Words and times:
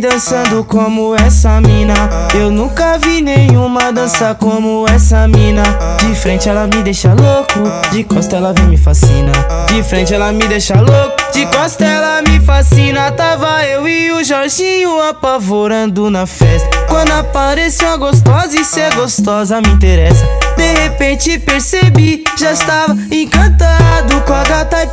dançando 0.00 0.64
como 0.64 1.14
essa 1.14 1.60
mina. 1.60 1.94
Eu 2.34 2.50
nunca 2.50 2.98
vi 2.98 3.20
nenhuma 3.20 3.92
dança 3.92 4.34
como 4.34 4.86
essa 4.88 5.26
mina. 5.26 5.62
De 6.00 6.14
frente 6.14 6.48
ela 6.48 6.66
me 6.66 6.82
deixa 6.82 7.14
louco, 7.14 7.90
de 7.90 8.04
costa 8.04 8.36
ela 8.36 8.52
vem 8.52 8.66
me 8.66 8.76
fascina. 8.76 9.32
De 9.68 9.82
frente 9.82 10.14
ela 10.14 10.32
me 10.32 10.46
deixa 10.46 10.74
louco, 10.80 11.16
de 11.32 11.46
costa 11.46 11.84
ela 11.84 12.22
me 12.22 12.40
fascina. 12.40 13.10
Tava 13.12 13.64
eu 13.64 13.88
e 13.88 14.12
o 14.12 14.22
Jorginho 14.22 15.00
apavorando 15.00 16.10
na 16.10 16.26
festa. 16.26 16.68
Quando 16.88 17.12
apareceu 17.12 17.88
a 17.88 17.96
gostosa 17.96 18.56
e 18.58 18.64
ser 18.64 18.94
gostosa 18.94 19.60
me 19.60 19.68
interessa. 19.68 20.24
De 20.56 20.72
repente 20.82 21.38
percebi, 21.38 22.24
já 22.36 22.52
estava 22.52 22.96
encantado 23.10 23.58
com 23.58 23.76
a 23.76 23.88
gata 23.88 23.97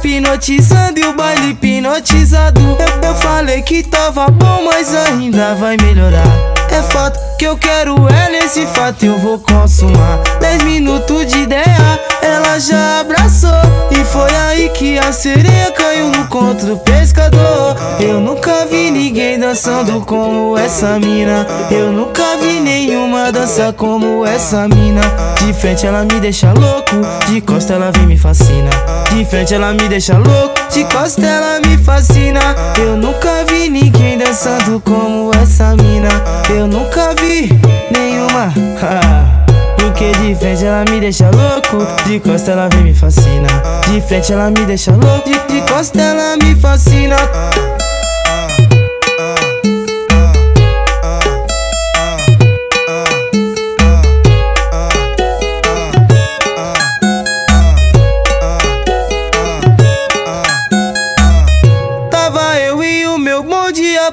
hipnotizando 0.06 1.00
e 1.00 1.06
o 1.08 1.14
baile 1.14 1.52
hipnotizado. 1.52 2.62
Eu, 2.62 3.10
eu 3.10 3.16
falei 3.16 3.62
que 3.64 3.82
tava 3.82 4.28
bom, 4.28 4.64
mas 4.64 4.94
ainda 4.94 5.56
vai 5.56 5.78
melhorar. 5.78 6.56
É 6.70 6.82
fato 6.94 7.20
que 7.38 7.46
eu 7.46 7.58
quero 7.58 7.96
ela, 8.08 8.38
esse 8.38 8.68
fato 8.68 9.04
eu 9.06 9.18
vou 9.18 9.40
consumar. 9.40 10.20
Dez 10.40 10.62
minutos 10.64 11.26
de 11.26 11.40
ideia, 11.40 12.00
ela 12.22 12.60
já 12.60 13.00
abraçou. 13.00 13.50
E 13.92 14.04
foi 14.06 14.30
aí 14.36 14.70
que 14.70 15.00
a 15.00 15.12
sereia 15.12 15.72
caiu 15.72 16.10
no 16.10 16.28
contra 16.28 16.74
o 16.74 16.78
pescador. 16.78 17.76
Eu 18.00 18.20
nunca 18.20 18.66
vi 18.66 18.92
ninguém 18.92 19.40
dançando 19.40 20.02
como 20.02 20.58
essa 20.58 21.00
mina. 21.00 21.48
Eu 21.72 21.92
nunca 21.92 22.38
vi 22.38 22.60
nenhuma 22.60 23.32
dança 23.32 23.74
como 23.74 24.26
essa 24.26 24.68
mina. 24.68 25.02
De 25.40 25.54
frente 25.54 25.86
ela 25.88 26.04
me 26.04 26.20
deixa 26.20 26.52
louco, 26.54 26.96
de 27.28 27.42
costa 27.42 27.74
ela 27.74 27.92
vem 27.92 28.06
me 28.06 28.18
fascina. 28.18 28.70
De 29.16 29.24
frente 29.24 29.54
ela 29.54 29.72
me 29.72 29.88
deixa 29.88 30.18
louco, 30.18 30.54
de 30.74 30.84
costa 30.84 31.26
ela 31.26 31.62
me 31.66 31.78
fascina. 31.78 32.42
Eu 32.78 32.98
nunca 32.98 33.46
vi 33.48 33.70
ninguém 33.70 34.18
dançando 34.18 34.78
como 34.82 35.32
essa 35.42 35.74
mina. 35.78 36.10
Eu 36.50 36.68
nunca 36.68 37.16
vi 37.16 37.50
nenhuma. 37.98 38.54
Porque 39.78 40.12
de 40.12 40.36
frente 40.36 40.66
ela 40.66 40.84
me 40.92 41.00
deixa 41.00 41.30
louco, 41.30 41.88
de 42.06 42.20
costa 42.20 42.52
ela 42.52 42.68
vem 42.68 42.84
me 42.84 42.94
fascina. 42.94 43.48
De 43.88 44.02
frente 44.02 44.34
ela 44.34 44.52
me 44.52 44.66
deixa 44.66 44.92
louco, 44.92 45.24
de, 45.24 45.40
de 45.48 45.62
costa 45.72 46.02
ela 46.02 46.36
me 46.36 46.54
fascina. 46.54 47.16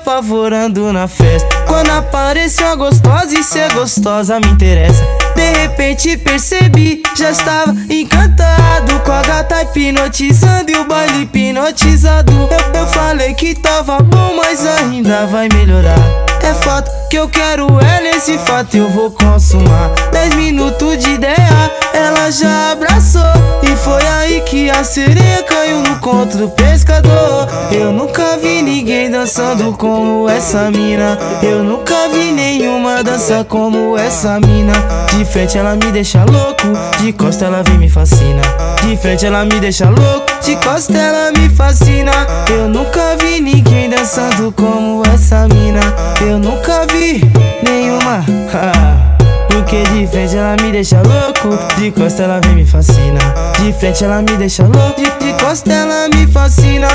Apavorando 0.02 0.92
na 0.92 1.06
festa. 1.06 1.48
Quando 1.66 1.90
apareceu 1.90 2.66
a 2.66 2.74
gostosa 2.74 3.38
e 3.38 3.42
ser 3.42 3.72
gostosa 3.72 4.40
me 4.40 4.48
interessa. 4.48 5.02
De 5.36 5.50
repente 5.60 6.16
percebi, 6.16 7.02
já 7.16 7.30
estava 7.30 7.72
encantado 7.88 8.98
com 9.04 9.12
a 9.12 9.22
gata 9.22 9.62
hipnotizando 9.62 10.72
e 10.72 10.76
o 10.76 10.84
baile 10.84 11.22
hipnotizado. 11.22 12.32
Eu, 12.32 12.80
eu 12.80 12.86
falei 12.88 13.32
que 13.34 13.54
tava 13.54 14.00
bom, 14.00 14.34
mas 14.36 14.66
ainda 14.66 15.26
vai 15.26 15.48
melhorar. 15.48 15.98
É 16.42 16.52
fato 16.52 16.90
que 17.08 17.16
eu 17.16 17.28
quero 17.28 17.66
ela, 17.80 18.01
esse 18.22 18.38
fato 18.38 18.76
eu 18.76 18.88
vou 18.88 19.10
consumar. 19.10 19.90
Dez 20.12 20.32
minutos 20.36 20.96
de 20.96 21.10
ideia, 21.10 21.72
ela 21.92 22.30
já 22.30 22.70
abraçou. 22.70 23.20
E 23.64 23.74
foi 23.74 24.06
aí 24.06 24.40
que 24.42 24.70
a 24.70 24.84
sereia 24.84 25.42
caiu 25.42 25.82
no 25.82 25.98
contra 25.98 26.44
o 26.44 26.50
pescador. 26.50 27.48
Eu 27.72 27.90
nunca 27.90 28.36
vi 28.36 28.62
ninguém 28.62 29.10
dançando 29.10 29.72
como 29.72 30.28
essa 30.28 30.70
mina. 30.70 31.18
Eu 31.42 31.64
nunca 31.64 32.08
vi 32.12 32.30
nenhuma 32.30 33.02
dança 33.02 33.42
como 33.42 33.98
essa 33.98 34.38
mina. 34.38 34.74
De 35.16 35.24
frente 35.24 35.58
ela 35.58 35.74
me 35.74 35.90
deixa 35.90 36.24
louco, 36.24 36.62
de 37.00 37.12
costa 37.12 37.46
ela 37.46 37.64
vem 37.64 37.76
me 37.76 37.90
fascina. 37.90 38.42
De 38.82 38.96
frente 38.98 39.26
ela 39.26 39.44
me 39.44 39.58
deixa 39.58 39.86
louco, 39.86 40.26
de 40.44 40.54
costa 40.64 40.96
ela 40.96 41.32
me 41.32 41.48
fascina. 41.48 42.12
Eu 42.48 42.68
nunca 42.68 43.16
vi 43.18 43.40
ninguém 43.40 43.90
dançando 43.90 44.52
como 44.52 45.02
essa 45.12 45.48
mina. 45.48 45.80
Eu 46.20 46.38
nunca 46.38 46.86
vi 46.92 47.31
Porque 49.48 49.82
de 49.84 50.06
frente 50.06 50.36
ela 50.36 50.56
me 50.62 50.70
deixa 50.70 51.00
louco, 51.02 51.56
de 51.78 51.90
costa 51.92 52.24
ela 52.24 52.40
vem 52.40 52.56
me 52.56 52.66
fascina. 52.66 53.20
De 53.58 53.72
frente 53.72 54.04
ela 54.04 54.20
me 54.20 54.36
deixa 54.36 54.64
louco, 54.64 55.00
de, 55.00 55.24
de 55.24 55.42
costa 55.42 55.72
ela 55.72 56.08
me 56.08 56.26
fascina. 56.26 56.88